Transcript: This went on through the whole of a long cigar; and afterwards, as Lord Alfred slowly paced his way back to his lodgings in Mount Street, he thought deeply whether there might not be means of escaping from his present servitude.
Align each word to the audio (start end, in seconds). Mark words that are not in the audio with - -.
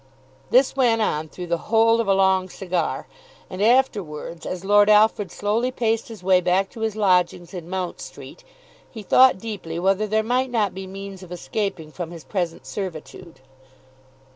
This 0.49 0.75
went 0.75 0.99
on 0.99 1.29
through 1.29 1.45
the 1.45 1.59
whole 1.69 2.01
of 2.01 2.07
a 2.07 2.15
long 2.15 2.49
cigar; 2.49 3.05
and 3.51 3.61
afterwards, 3.61 4.47
as 4.47 4.65
Lord 4.65 4.89
Alfred 4.89 5.31
slowly 5.31 5.69
paced 5.69 6.07
his 6.07 6.23
way 6.23 6.41
back 6.41 6.71
to 6.71 6.79
his 6.79 6.95
lodgings 6.95 7.53
in 7.53 7.69
Mount 7.69 8.01
Street, 8.01 8.43
he 8.89 9.03
thought 9.03 9.37
deeply 9.37 9.77
whether 9.77 10.07
there 10.07 10.23
might 10.23 10.49
not 10.49 10.73
be 10.73 10.87
means 10.87 11.21
of 11.21 11.31
escaping 11.31 11.91
from 11.91 12.09
his 12.09 12.23
present 12.23 12.65
servitude. 12.65 13.41